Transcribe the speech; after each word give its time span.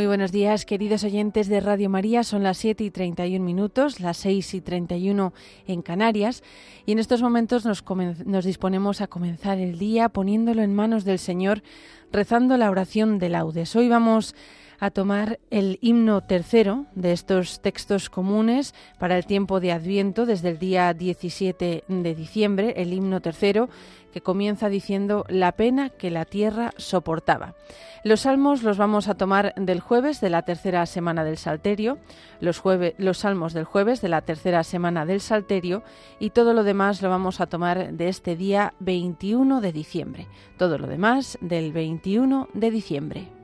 Muy 0.00 0.06
buenos 0.06 0.32
días, 0.32 0.64
queridos 0.64 1.04
oyentes 1.04 1.46
de 1.46 1.60
Radio 1.60 1.90
María. 1.90 2.24
Son 2.24 2.42
las 2.42 2.56
7 2.56 2.84
y 2.84 2.90
31 2.90 3.44
minutos, 3.44 4.00
las 4.00 4.16
6 4.16 4.54
y 4.54 4.62
31 4.62 5.34
en 5.66 5.82
Canarias. 5.82 6.42
Y 6.86 6.92
en 6.92 6.98
estos 6.98 7.20
momentos 7.20 7.66
nos, 7.66 8.44
disponemos 8.46 9.02
a 9.02 9.08
comenzar 9.08 9.58
el 9.58 9.78
día 9.78 10.08
poniéndolo 10.08 10.62
en 10.62 10.74
manos 10.74 11.04
del 11.04 11.18
Señor, 11.18 11.62
rezando 12.10 12.56
la 12.56 12.70
oración 12.70 13.18
de 13.18 13.28
laudes. 13.28 13.76
Hoy 13.76 13.90
vamos 13.90 14.34
a 14.80 14.90
tomar 14.90 15.38
el 15.50 15.78
himno 15.82 16.22
tercero 16.22 16.86
de 16.94 17.12
estos 17.12 17.60
textos 17.60 18.08
comunes 18.08 18.74
para 18.98 19.16
el 19.16 19.26
tiempo 19.26 19.60
de 19.60 19.72
Adviento 19.72 20.24
desde 20.24 20.48
el 20.48 20.58
día 20.58 20.92
17 20.94 21.84
de 21.86 22.14
diciembre, 22.14 22.72
el 22.76 22.92
himno 22.94 23.20
tercero 23.20 23.68
que 24.12 24.22
comienza 24.22 24.68
diciendo 24.68 25.24
la 25.28 25.52
pena 25.52 25.90
que 25.90 26.10
la 26.10 26.24
tierra 26.24 26.72
soportaba. 26.78 27.54
Los 28.02 28.22
salmos 28.22 28.62
los 28.62 28.78
vamos 28.78 29.08
a 29.08 29.14
tomar 29.14 29.54
del 29.54 29.80
jueves 29.80 30.20
de 30.20 30.30
la 30.30 30.42
tercera 30.42 30.86
semana 30.86 31.22
del 31.24 31.36
Salterio, 31.36 31.98
los, 32.40 32.62
los 32.96 33.18
salmos 33.18 33.52
del 33.52 33.64
jueves 33.64 34.00
de 34.00 34.08
la 34.08 34.22
tercera 34.22 34.64
semana 34.64 35.04
del 35.04 35.20
Salterio 35.20 35.82
y 36.18 36.30
todo 36.30 36.54
lo 36.54 36.64
demás 36.64 37.02
lo 37.02 37.10
vamos 37.10 37.40
a 37.40 37.46
tomar 37.46 37.92
de 37.92 38.08
este 38.08 38.34
día 38.34 38.72
21 38.80 39.60
de 39.60 39.72
diciembre. 39.72 40.26
Todo 40.56 40.78
lo 40.78 40.86
demás 40.86 41.38
del 41.42 41.72
21 41.72 42.48
de 42.54 42.70
diciembre. 42.70 43.39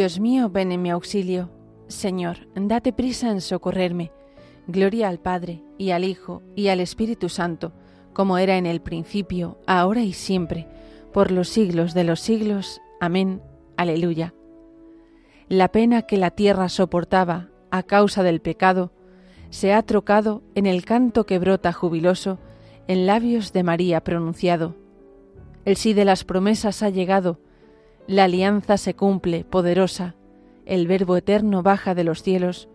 Dios 0.00 0.18
mío, 0.18 0.48
ven 0.48 0.72
en 0.72 0.80
mi 0.80 0.88
auxilio. 0.88 1.50
Señor, 1.88 2.48
date 2.54 2.90
prisa 2.90 3.30
en 3.30 3.42
socorrerme. 3.42 4.12
Gloria 4.66 5.10
al 5.10 5.18
Padre, 5.18 5.62
y 5.76 5.90
al 5.90 6.04
Hijo, 6.04 6.42
y 6.56 6.68
al 6.68 6.80
Espíritu 6.80 7.28
Santo, 7.28 7.74
como 8.14 8.38
era 8.38 8.56
en 8.56 8.64
el 8.64 8.80
principio, 8.80 9.58
ahora 9.66 10.00
y 10.00 10.14
siempre, 10.14 10.66
por 11.12 11.30
los 11.30 11.50
siglos 11.50 11.92
de 11.92 12.04
los 12.04 12.20
siglos. 12.20 12.80
Amén. 12.98 13.42
Aleluya. 13.76 14.32
La 15.50 15.68
pena 15.68 16.00
que 16.00 16.16
la 16.16 16.30
tierra 16.30 16.70
soportaba 16.70 17.50
a 17.70 17.82
causa 17.82 18.22
del 18.22 18.40
pecado 18.40 18.92
se 19.50 19.74
ha 19.74 19.82
trocado 19.82 20.42
en 20.54 20.64
el 20.64 20.86
canto 20.86 21.26
que 21.26 21.38
brota 21.38 21.74
jubiloso 21.74 22.38
en 22.88 23.04
labios 23.04 23.52
de 23.52 23.64
María 23.64 24.02
pronunciado. 24.02 24.76
El 25.66 25.76
sí 25.76 25.92
de 25.92 26.06
las 26.06 26.24
promesas 26.24 26.82
ha 26.82 26.88
llegado, 26.88 27.38
la 28.10 28.24
alianza 28.24 28.76
se 28.76 28.94
cumple, 28.94 29.44
poderosa, 29.44 30.16
el 30.66 30.88
Verbo 30.88 31.16
eterno 31.16 31.62
baja 31.62 31.94
de 31.94 32.02
los 32.02 32.24
cielos, 32.24 32.68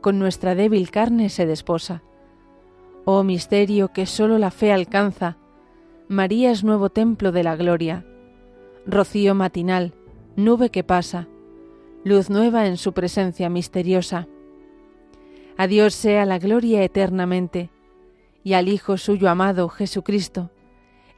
con 0.00 0.18
nuestra 0.18 0.54
débil 0.54 0.90
carne 0.90 1.28
se 1.28 1.44
desposa. 1.44 2.02
Oh 3.04 3.22
misterio 3.22 3.92
que 3.92 4.06
sólo 4.06 4.38
la 4.38 4.50
fe 4.50 4.72
alcanza, 4.72 5.36
María 6.08 6.50
es 6.50 6.64
nuevo 6.64 6.88
templo 6.88 7.30
de 7.30 7.42
la 7.42 7.56
gloria, 7.56 8.06
rocío 8.86 9.34
matinal, 9.34 9.92
nube 10.34 10.70
que 10.70 10.82
pasa, 10.82 11.28
luz 12.02 12.30
nueva 12.30 12.66
en 12.66 12.78
su 12.78 12.94
presencia 12.94 13.50
misteriosa. 13.50 14.28
A 15.58 15.66
Dios 15.66 15.92
sea 15.92 16.24
la 16.24 16.38
gloria 16.38 16.82
eternamente, 16.82 17.68
y 18.42 18.54
al 18.54 18.66
Hijo 18.66 18.96
suyo 18.96 19.28
amado, 19.28 19.68
Jesucristo, 19.68 20.48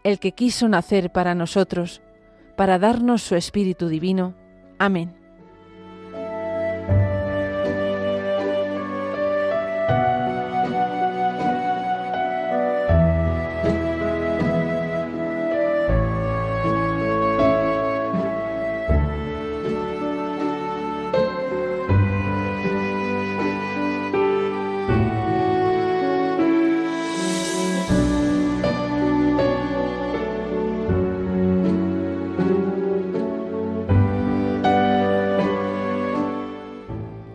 el 0.03 0.19
que 0.19 0.33
quiso 0.33 0.67
nacer 0.67 1.13
para 1.13 1.37
nosotros, 1.37 2.03
para 2.57 2.79
darnos 2.79 3.23
su 3.23 3.35
Espíritu 3.35 3.89
Divino. 3.89 4.35
Amén. 4.79 5.22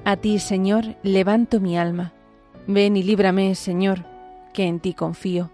A 0.08 0.16
ti, 0.16 0.40
Señor, 0.40 0.96
levanto 1.04 1.60
mi 1.60 1.78
alma. 1.78 2.14
Ven 2.66 2.96
y 2.96 3.04
líbrame, 3.04 3.54
Señor, 3.56 4.06
que 4.54 4.64
en 4.64 4.80
ti 4.80 4.94
confío. 4.94 5.52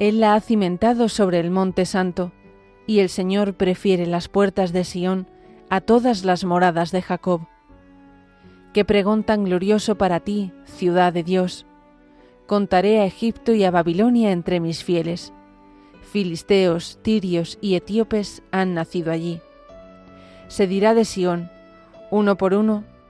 Él 0.00 0.18
la 0.18 0.34
ha 0.34 0.40
cimentado 0.40 1.08
sobre 1.08 1.38
el 1.38 1.52
monte 1.52 1.86
santo, 1.86 2.32
y 2.84 2.98
el 2.98 3.08
Señor 3.08 3.54
prefiere 3.54 4.06
las 4.06 4.26
puertas 4.26 4.72
de 4.72 4.82
Sión 4.82 5.28
a 5.70 5.80
todas 5.80 6.24
las 6.24 6.42
moradas 6.42 6.90
de 6.90 7.00
Jacob. 7.00 7.42
Qué 8.74 8.84
pregón 8.84 9.22
tan 9.22 9.44
glorioso 9.44 9.96
para 9.96 10.18
ti, 10.18 10.50
ciudad 10.64 11.12
de 11.12 11.22
Dios. 11.22 11.64
Contaré 12.48 12.98
a 12.98 13.04
Egipto 13.04 13.52
y 13.52 13.62
a 13.62 13.70
Babilonia 13.70 14.32
entre 14.32 14.58
mis 14.58 14.82
fieles. 14.82 15.32
Filisteos, 16.10 16.98
tirios 17.02 17.56
y 17.60 17.76
etíopes 17.76 18.42
han 18.50 18.74
nacido 18.74 19.12
allí. 19.12 19.40
Se 20.48 20.66
dirá 20.66 20.92
de 20.92 21.04
Sión, 21.04 21.52
uno 22.10 22.36
por 22.36 22.54
uno, 22.54 22.82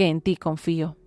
que 0.00 0.06
en 0.06 0.22
ti 0.22 0.34
confío. 0.34 0.99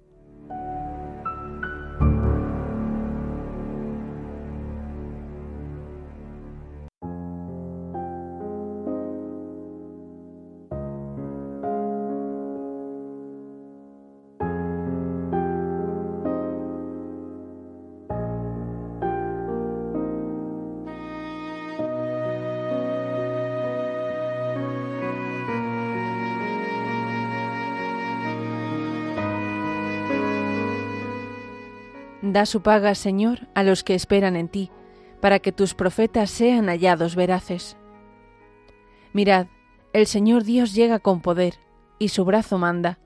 Da 32.34 32.48
su 32.48 32.64
paga, 32.64 32.96
Señor, 32.96 33.48
a 33.54 33.62
los 33.62 33.84
que 33.84 33.94
esperan 33.94 34.36
en 34.36 34.48
ti, 34.48 34.72
para 35.22 35.38
que 35.38 35.52
tus 35.52 35.76
profetas 35.76 36.32
sean 36.32 36.66
hallados 36.66 37.16
veraces. 37.16 37.78
Mirad, 39.14 39.46
el 39.94 40.08
Señor 40.08 40.44
Dios 40.44 40.74
llega 40.74 40.98
con 40.98 41.22
poder, 41.22 41.60
y 42.00 42.08
su 42.08 42.26
brazo 42.26 42.58
manda. 42.58 42.98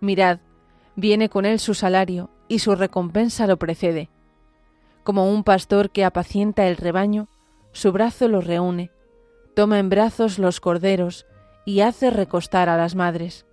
Mirad, 0.00 0.40
Viene 0.94 1.30
con 1.30 1.46
él 1.46 1.58
su 1.58 1.72
salario 1.72 2.28
y 2.46 2.58
su 2.58 2.74
recompensa 2.74 3.46
lo 3.46 3.58
precede. 3.58 4.10
Como 5.04 5.30
un 5.30 5.44
pastor 5.44 5.88
que 5.88 6.04
apacienta 6.04 6.66
el 6.66 6.76
rebaño, 6.76 7.26
su 7.72 7.90
brazo 7.92 8.28
lo 8.28 8.42
reúne, 8.42 8.90
toma 9.54 9.78
en 9.78 9.88
brazos 9.88 10.38
los 10.38 10.60
corderos 10.60 11.24
y 11.64 11.80
hace 11.80 12.10
recostar 12.10 12.68
a 12.68 12.76
las 12.76 12.94
madres. 12.94 13.46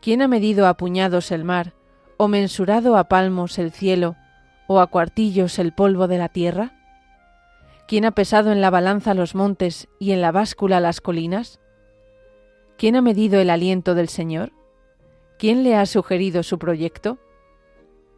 ¿Quién 0.00 0.22
ha 0.22 0.28
medido 0.28 0.66
a 0.66 0.78
puñados 0.78 1.30
el 1.30 1.44
mar, 1.44 1.74
o 2.16 2.28
mensurado 2.28 2.96
a 2.96 3.04
palmos 3.04 3.58
el 3.58 3.72
cielo, 3.72 4.16
o 4.66 4.80
a 4.80 4.86
cuartillos 4.86 5.58
el 5.58 5.72
polvo 5.72 6.08
de 6.08 6.18
la 6.18 6.28
tierra? 6.28 6.72
¿Quién 7.86 8.04
ha 8.04 8.12
pesado 8.12 8.50
en 8.50 8.60
la 8.60 8.70
balanza 8.70 9.14
los 9.14 9.34
montes 9.34 9.88
y 9.98 10.12
en 10.12 10.20
la 10.20 10.32
báscula 10.32 10.80
las 10.80 11.00
colinas? 11.00 11.60
¿Quién 12.78 12.96
ha 12.96 13.02
medido 13.02 13.40
el 13.40 13.50
aliento 13.50 13.94
del 13.94 14.08
Señor? 14.08 14.52
¿Quién 15.38 15.62
le 15.62 15.76
ha 15.76 15.84
sugerido 15.86 16.42
su 16.42 16.58
proyecto? 16.58 17.18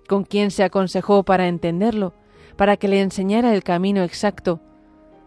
¿Con 0.09 0.25
quién 0.25 0.51
se 0.51 0.63
aconsejó 0.63 1.25
para 1.25 1.49
entenderlo, 1.49 2.15
para 2.57 2.77
que 2.77 2.89
le 2.89 3.01
enseñara 3.01 3.55
el 3.55 3.65
camino 3.65 4.03
exacto, 4.03 4.61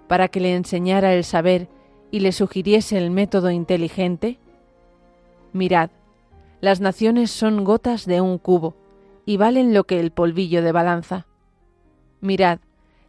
para 0.07 0.29
que 0.29 0.39
le 0.39 0.55
enseñara 0.55 1.13
el 1.13 1.23
saber 1.23 1.67
y 2.11 2.21
le 2.21 2.31
sugiriese 2.31 2.97
el 2.97 3.11
método 3.11 3.51
inteligente? 3.51 4.39
Mirad, 5.51 5.89
las 6.61 6.81
naciones 6.81 7.31
son 7.31 7.63
gotas 7.63 8.05
de 8.05 8.21
un 8.21 8.37
cubo 8.37 8.75
y 9.25 9.37
valen 9.37 9.73
lo 9.73 9.85
que 9.85 9.99
el 9.99 10.11
polvillo 10.11 10.61
de 10.61 10.71
balanza. 10.71 11.27
Mirad, 12.21 12.59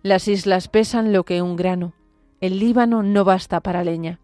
las 0.03 0.29
islas 0.29 0.69
pesan 0.69 1.13
lo 1.13 1.25
que 1.25 1.43
un 1.43 1.57
grano, 1.57 1.95
el 2.41 2.59
Líbano 2.59 3.03
no 3.03 3.25
basta 3.25 3.61
para 3.61 3.85
leña, 3.85 4.21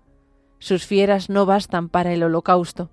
sus 0.58 0.86
fieras 0.86 1.28
no 1.28 1.44
bastan 1.44 1.88
para 1.88 2.12
el 2.12 2.22
holocausto. 2.22 2.90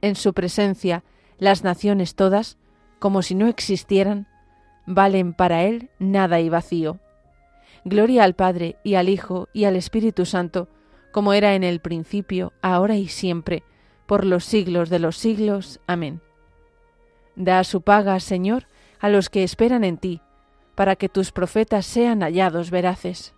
En 0.00 0.14
su 0.16 0.34
presencia, 0.34 1.04
las 1.38 1.64
naciones 1.64 2.14
todas, 2.14 2.58
como 2.98 3.22
si 3.22 3.34
no 3.34 3.46
existieran, 3.46 4.26
valen 4.86 5.32
para 5.32 5.64
él 5.64 5.90
nada 5.98 6.40
y 6.40 6.48
vacío. 6.48 6.98
Gloria 7.84 8.24
al 8.24 8.34
Padre 8.34 8.76
y 8.82 8.94
al 8.94 9.08
Hijo 9.08 9.48
y 9.52 9.64
al 9.64 9.76
Espíritu 9.76 10.24
Santo, 10.24 10.68
como 11.12 11.32
era 11.32 11.54
en 11.54 11.62
el 11.62 11.80
principio, 11.80 12.52
ahora 12.62 12.96
y 12.96 13.08
siempre, 13.08 13.62
por 14.06 14.24
los 14.24 14.44
siglos 14.44 14.90
de 14.90 14.98
los 14.98 15.16
siglos. 15.16 15.80
Amén. 15.86 16.20
Da 17.36 17.62
su 17.64 17.82
paga, 17.82 18.18
Señor, 18.18 18.66
a 18.98 19.08
los 19.08 19.28
que 19.28 19.44
esperan 19.44 19.84
en 19.84 19.98
ti, 19.98 20.22
para 20.74 20.96
que 20.96 21.08
tus 21.08 21.30
profetas 21.32 21.86
sean 21.86 22.22
hallados 22.22 22.70
veraces. 22.70 23.35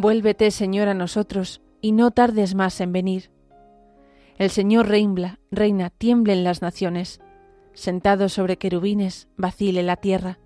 Vuélvete, 0.00 0.50
Señor, 0.50 0.88
a 0.88 0.94
nosotros, 0.94 1.60
y 1.82 1.92
no 1.92 2.10
tardes 2.10 2.54
más 2.54 2.80
en 2.80 2.90
venir. 2.90 3.30
El 4.38 4.48
Señor 4.48 4.88
reina, 4.88 5.40
reina, 5.50 5.90
tiemblen 5.90 6.42
las 6.42 6.62
naciones. 6.62 7.20
Sentado 7.74 8.30
sobre 8.30 8.56
querubines, 8.56 9.28
vacile 9.36 9.82
la 9.82 9.96
tierra. 9.96 10.38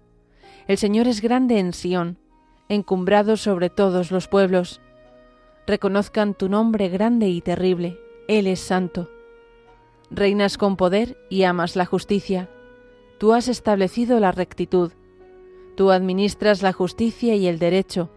El 0.67 0.77
Señor 0.77 1.07
es 1.07 1.21
grande 1.21 1.61
en 1.61 1.73
Sión, 1.73 2.19
encumbrado 2.69 3.37
sobre 3.37 3.71
todos 3.71 4.11
los 4.11 4.27
pueblos. 4.27 4.81
Reconozcan 5.69 6.35
tu 6.35 6.49
nombre 6.49 6.89
grande 6.89 7.29
y 7.29 7.41
terrible, 7.41 7.97
Él 8.27 8.49
es 8.49 8.59
santo. 8.59 9.09
Reinas 10.11 10.59
con 10.59 10.77
poder 10.77 11.17
y 11.31 11.45
amas 11.45 11.77
la 11.77 11.87
justicia. 11.87 12.51
Tú 13.19 13.33
has 13.33 13.47
establecido 13.47 14.19
la 14.19 14.33
rectitud. 14.33 14.91
Tú 15.77 15.93
administras 15.93 16.61
la 16.61 16.73
justicia 16.73 17.37
y 17.37 17.47
el 17.47 17.61
derecho. 17.61 18.11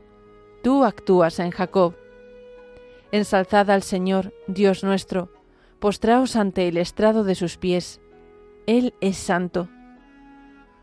Tú 0.68 0.84
actúas 0.84 1.40
en 1.40 1.52
Jacob. 1.52 1.96
Ensalzad 3.14 3.72
al 3.72 3.84
Señor, 3.84 4.34
Dios 4.48 4.84
nuestro, 4.84 5.32
postraos 5.80 6.36
ante 6.36 6.68
el 6.68 6.76
estrado 6.76 7.24
de 7.24 7.36
sus 7.36 7.56
pies. 7.56 8.02
Él 8.66 8.94
es 9.00 9.16
santo. 9.16 9.70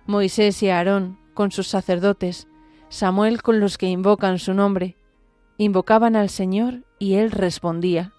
Moisés 0.06 0.62
y 0.62 0.70
Aarón, 0.70 1.18
con 1.34 1.50
sus 1.50 1.68
sacerdotes, 1.68 2.48
Samuel 2.88 3.42
con 3.42 3.60
los 3.60 3.76
que 3.76 3.84
invocan 3.84 4.38
su 4.38 4.54
nombre, 4.54 4.96
invocaban 5.58 6.16
al 6.16 6.30
Señor 6.30 6.84
y 6.98 7.16
Él 7.16 7.30
respondía. 7.30 8.14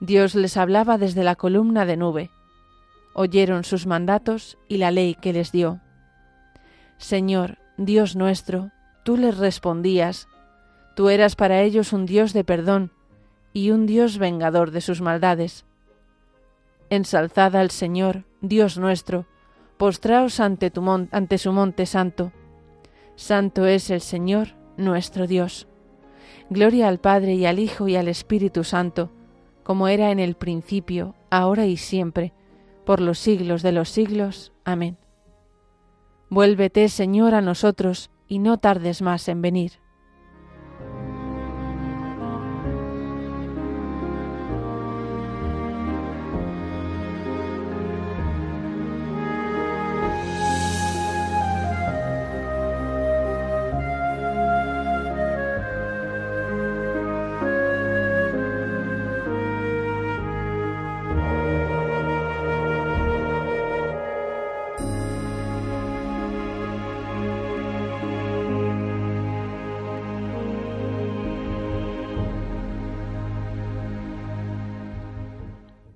Dios 0.00 0.34
les 0.34 0.56
hablaba 0.56 0.98
desde 0.98 1.22
la 1.22 1.36
columna 1.36 1.86
de 1.86 1.96
nube. 1.96 2.30
Oyeron 3.12 3.62
sus 3.62 3.86
mandatos 3.86 4.58
y 4.66 4.78
la 4.78 4.90
ley 4.90 5.14
que 5.14 5.32
les 5.32 5.52
dio. 5.52 5.80
Señor, 6.98 7.58
Dios 7.76 8.16
nuestro, 8.16 8.72
tú 9.04 9.16
les 9.16 9.38
respondías. 9.38 10.26
Tú 10.94 11.08
eras 11.08 11.34
para 11.36 11.62
ellos 11.62 11.92
un 11.92 12.06
Dios 12.06 12.32
de 12.32 12.44
perdón 12.44 12.92
y 13.52 13.70
un 13.70 13.86
Dios 13.86 14.18
vengador 14.18 14.70
de 14.70 14.80
sus 14.80 15.00
maldades. 15.00 15.64
Ensalzad 16.90 17.56
al 17.56 17.70
Señor, 17.70 18.24
Dios 18.40 18.78
nuestro, 18.78 19.26
postraos 19.76 20.38
ante, 20.40 20.72
ante 21.10 21.38
su 21.38 21.52
monte 21.52 21.86
santo. 21.86 22.32
Santo 23.16 23.66
es 23.66 23.90
el 23.90 24.00
Señor, 24.00 24.48
nuestro 24.76 25.26
Dios. 25.26 25.66
Gloria 26.50 26.88
al 26.88 26.98
Padre 26.98 27.34
y 27.34 27.46
al 27.46 27.58
Hijo 27.58 27.88
y 27.88 27.96
al 27.96 28.08
Espíritu 28.08 28.64
Santo, 28.64 29.10
como 29.62 29.88
era 29.88 30.10
en 30.10 30.20
el 30.20 30.34
principio, 30.34 31.14
ahora 31.30 31.66
y 31.66 31.76
siempre, 31.76 32.32
por 32.84 33.00
los 33.00 33.18
siglos 33.18 33.62
de 33.62 33.72
los 33.72 33.88
siglos. 33.88 34.52
Amén. 34.64 34.98
Vuélvete, 36.28 36.88
Señor, 36.88 37.34
a 37.34 37.40
nosotros, 37.40 38.10
y 38.28 38.38
no 38.38 38.58
tardes 38.58 39.02
más 39.02 39.28
en 39.28 39.42
venir. 39.42 39.72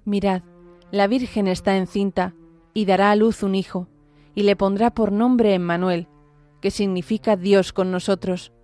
Mirad, 0.08 0.40
la 0.90 1.06
Virgen 1.06 1.48
está 1.48 1.76
encinta 1.76 2.34
y 2.72 2.86
dará 2.86 3.10
a 3.10 3.14
luz 3.14 3.42
un 3.42 3.54
hijo, 3.54 3.88
y 4.34 4.44
le 4.44 4.56
pondrá 4.56 4.94
por 4.94 5.12
nombre 5.12 5.52
Emmanuel, 5.52 6.08
que 6.62 6.70
significa 6.70 7.36
Dios 7.36 7.74
con 7.74 7.90
nosotros. 7.90 8.54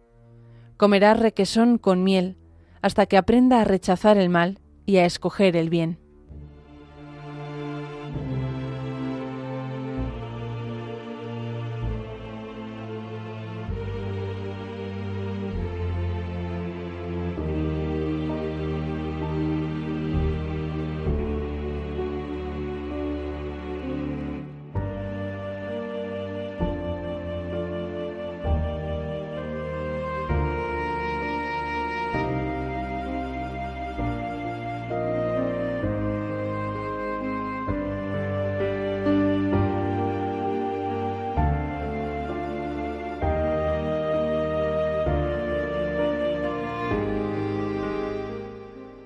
Comerá 0.79 1.13
requesón 1.13 1.77
con 1.77 2.03
miel, 2.03 2.39
hasta 2.81 3.05
que 3.05 3.19
aprenda 3.19 3.61
a 3.61 3.65
rechazar 3.65 4.17
el 4.17 4.31
mal 4.31 4.59
y 4.87 4.97
a 4.97 5.05
escoger 5.05 5.55
el 5.55 5.69
bien. 5.69 5.99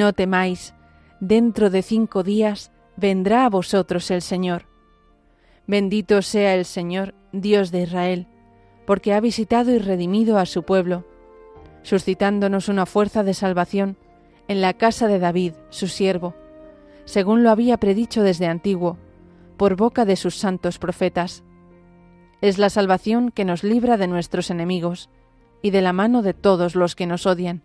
No 0.00 0.14
temáis, 0.14 0.72
dentro 1.20 1.68
de 1.68 1.82
cinco 1.82 2.22
días 2.22 2.72
vendrá 2.96 3.44
a 3.44 3.50
vosotros 3.50 4.10
el 4.10 4.22
Señor. 4.22 4.66
Bendito 5.66 6.22
sea 6.22 6.54
el 6.54 6.64
Señor, 6.64 7.14
Dios 7.32 7.70
de 7.70 7.82
Israel, 7.82 8.26
porque 8.86 9.12
ha 9.12 9.20
visitado 9.20 9.72
y 9.72 9.78
redimido 9.78 10.38
a 10.38 10.46
su 10.46 10.62
pueblo, 10.62 11.04
suscitándonos 11.82 12.70
una 12.70 12.86
fuerza 12.86 13.24
de 13.24 13.34
salvación 13.34 13.98
en 14.48 14.62
la 14.62 14.72
casa 14.72 15.06
de 15.06 15.18
David, 15.18 15.52
su 15.68 15.86
siervo, 15.86 16.34
según 17.04 17.42
lo 17.42 17.50
había 17.50 17.76
predicho 17.76 18.22
desde 18.22 18.46
antiguo, 18.46 18.96
por 19.58 19.76
boca 19.76 20.06
de 20.06 20.16
sus 20.16 20.34
santos 20.34 20.78
profetas. 20.78 21.44
Es 22.40 22.56
la 22.56 22.70
salvación 22.70 23.32
que 23.32 23.44
nos 23.44 23.64
libra 23.64 23.98
de 23.98 24.06
nuestros 24.06 24.48
enemigos 24.48 25.10
y 25.60 25.72
de 25.72 25.82
la 25.82 25.92
mano 25.92 26.22
de 26.22 26.32
todos 26.32 26.74
los 26.74 26.96
que 26.96 27.04
nos 27.04 27.26
odian 27.26 27.64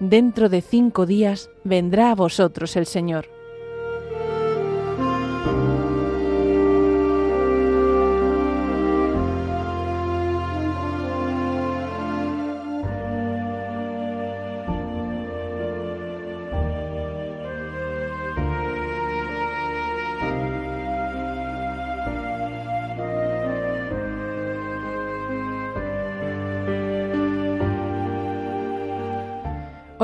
dentro 0.00 0.48
de 0.48 0.60
cinco 0.60 1.06
días 1.06 1.50
vendrá 1.64 2.10
a 2.10 2.14
vosotros 2.14 2.76
el 2.76 2.86
Señor. 2.86 3.35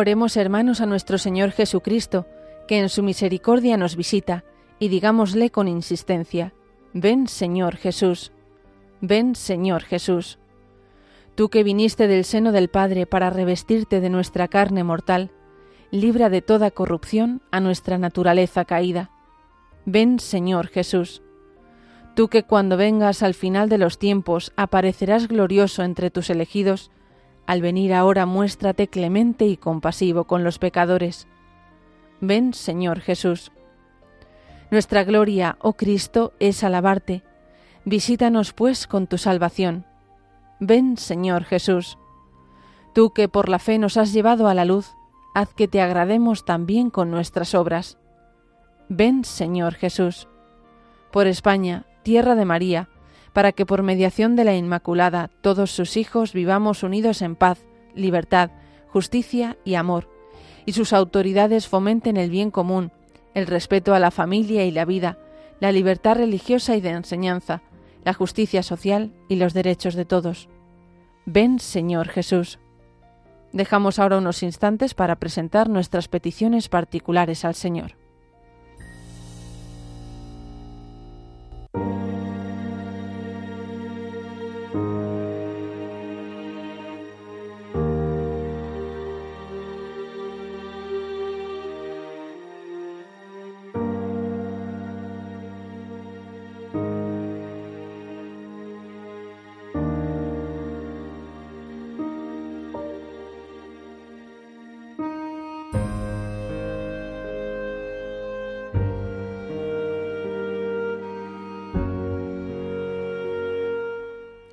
Oremos 0.03 0.37
hermanos 0.37 0.81
a 0.81 0.87
nuestro 0.87 1.17
Señor 1.17 1.53
Jesucristo, 1.53 2.27
que 2.67 2.81
en 2.81 2.89
su 2.89 3.05
misericordia 3.05 3.77
nos 3.77 3.95
visita, 3.95 4.43
y 4.81 4.89
digámosle 4.89 5.51
con 5.51 5.69
insistencia, 5.69 6.55
Ven 6.93 7.29
Señor 7.29 7.77
Jesús, 7.77 8.33
ven 9.01 9.37
Señor 9.37 9.85
Jesús. 9.85 10.41
Tú 11.37 11.51
que 11.51 11.63
viniste 11.63 12.09
del 12.09 12.25
seno 12.25 12.51
del 12.51 12.69
Padre 12.69 13.07
para 13.07 13.31
revestirte 13.31 14.01
de 14.01 14.11
nuestra 14.11 14.49
carne 14.49 14.83
mortal, 14.83 15.31
libra 15.93 16.31
de 16.31 16.43
toda 16.43 16.73
corrupción 16.73 17.41
a 17.53 17.61
nuestra 17.61 17.97
naturaleza 17.97 18.65
caída. 18.65 19.13
Ven 19.87 20.19
Señor 20.19 20.67
Jesús. 20.67 21.23
Tú 22.17 22.27
que 22.27 22.43
cuando 22.43 22.77
vengas 22.77 23.23
al 23.23 23.35
final 23.35 23.69
de 23.69 23.79
los 23.79 24.01
tiempos 24.01 24.53
aparecerás 24.57 25.29
glorioso 25.29 25.85
entre 25.85 26.11
tus 26.11 26.29
elegidos, 26.29 26.91
al 27.47 27.61
venir 27.61 27.95
ahora 27.95 28.27
muéstrate 28.27 28.89
clemente 28.89 29.47
y 29.47 29.57
compasivo 29.57 30.25
con 30.25 30.45
los 30.45 30.59
pecadores. 30.59 31.27
Ven, 32.21 32.55
Señor 32.55 33.01
Jesús. 33.01 33.53
Nuestra 34.71 35.05
gloria, 35.05 35.59
oh 35.61 35.75
Cristo, 35.75 36.33
es 36.39 36.65
alabarte. 36.65 37.23
Visítanos, 37.85 38.53
pues, 38.53 38.87
con 38.87 39.07
tu 39.07 39.19
salvación. 39.19 39.85
Ven, 40.61 40.97
Señor 40.97 41.45
Jesús. 41.45 41.99
Tú 42.95 43.13
que 43.13 43.29
por 43.29 43.49
la 43.49 43.59
fe 43.59 43.79
nos 43.79 43.97
has 43.97 44.13
llevado 44.13 44.49
a 44.49 44.55
la 44.55 44.65
luz, 44.65 44.95
haz 45.35 45.53
que 45.53 45.67
te 45.67 45.81
agrademos 45.81 46.45
también 46.45 46.91
con 46.91 47.11
nuestras 47.11 47.55
obras. 47.55 47.99
Ven, 48.89 49.25
Señor 49.25 49.75
Jesús. 49.75 50.29
Por 51.11 51.27
España, 51.27 51.87
tierra 52.03 52.35
de 52.35 52.45
María, 52.45 52.89
para 53.33 53.53
que 53.53 53.67
por 53.67 53.83
mediación 53.83 54.37
de 54.37 54.45
la 54.45 54.55
Inmaculada 54.55 55.31
todos 55.41 55.71
sus 55.71 55.97
hijos 55.97 56.33
vivamos 56.33 56.83
unidos 56.83 57.23
en 57.23 57.37
paz, 57.37 57.59
libertad, 57.95 58.51
justicia 58.89 59.57
y 59.65 59.75
amor, 59.75 60.09
y 60.67 60.73
sus 60.73 60.93
autoridades 60.93 61.69
fomenten 61.69 62.17
el 62.17 62.31
bien 62.31 62.51
común, 62.51 62.93
el 63.35 63.47
respeto 63.47 63.95
a 63.95 63.99
la 63.99 64.11
familia 64.11 64.65
y 64.65 64.71
la 64.71 64.85
vida, 64.85 65.19
la 65.61 65.73
libertad 65.73 66.17
religiosa 66.17 66.77
y 66.77 66.81
de 66.81 66.91
enseñanza, 66.91 67.63
la 68.05 68.15
justicia 68.15 68.63
social 68.63 69.13
y 69.29 69.37
los 69.37 69.55
derechos 69.55 69.95
de 69.95 70.05
todos. 70.05 70.49
Ven, 71.25 71.59
Señor 71.59 72.09
Jesús. 72.09 72.59
Dejamos 73.53 73.99
ahora 73.99 74.19
unos 74.19 74.43
instantes 74.43 74.95
para 74.95 75.17
presentar 75.17 75.69
nuestras 75.69 76.09
peticiones 76.09 76.69
particulares 76.69 77.45
al 77.45 77.55
Señor. 77.55 78.02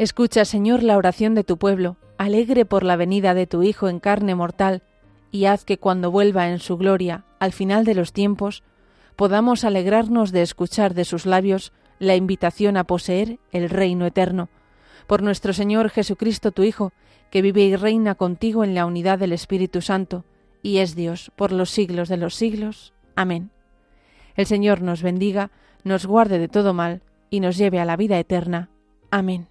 Escucha, 0.00 0.46
Señor, 0.46 0.82
la 0.82 0.96
oración 0.96 1.34
de 1.34 1.44
tu 1.44 1.58
pueblo, 1.58 1.98
alegre 2.16 2.64
por 2.64 2.84
la 2.84 2.96
venida 2.96 3.34
de 3.34 3.46
tu 3.46 3.62
Hijo 3.62 3.86
en 3.86 4.00
carne 4.00 4.34
mortal, 4.34 4.82
y 5.30 5.44
haz 5.44 5.66
que 5.66 5.76
cuando 5.76 6.10
vuelva 6.10 6.48
en 6.48 6.58
su 6.58 6.78
gloria, 6.78 7.26
al 7.38 7.52
final 7.52 7.84
de 7.84 7.94
los 7.94 8.14
tiempos, 8.14 8.62
podamos 9.14 9.62
alegrarnos 9.62 10.32
de 10.32 10.40
escuchar 10.40 10.94
de 10.94 11.04
sus 11.04 11.26
labios 11.26 11.74
la 11.98 12.16
invitación 12.16 12.78
a 12.78 12.84
poseer 12.84 13.40
el 13.52 13.68
reino 13.68 14.06
eterno. 14.06 14.48
Por 15.06 15.22
nuestro 15.22 15.52
Señor 15.52 15.90
Jesucristo, 15.90 16.50
tu 16.50 16.62
Hijo, 16.62 16.94
que 17.30 17.42
vive 17.42 17.60
y 17.60 17.76
reina 17.76 18.14
contigo 18.14 18.64
en 18.64 18.74
la 18.74 18.86
unidad 18.86 19.18
del 19.18 19.34
Espíritu 19.34 19.82
Santo, 19.82 20.24
y 20.62 20.78
es 20.78 20.94
Dios 20.94 21.30
por 21.36 21.52
los 21.52 21.68
siglos 21.68 22.08
de 22.08 22.16
los 22.16 22.34
siglos. 22.34 22.94
Amén. 23.16 23.50
El 24.34 24.46
Señor 24.46 24.80
nos 24.80 25.02
bendiga, 25.02 25.50
nos 25.84 26.06
guarde 26.06 26.38
de 26.38 26.48
todo 26.48 26.72
mal, 26.72 27.02
y 27.28 27.40
nos 27.40 27.58
lleve 27.58 27.80
a 27.80 27.84
la 27.84 27.98
vida 27.98 28.18
eterna. 28.18 28.70
Amén. 29.10 29.49